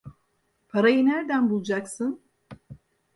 [0.69, 2.21] Parayı nereden bulacaksın?